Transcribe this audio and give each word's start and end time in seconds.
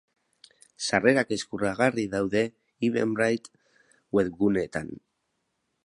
Sarrerak 0.85 1.33
eskuragarri 1.35 2.05
daude 2.15 2.43
evenbrite 2.89 3.63
webguneetan. 4.21 4.95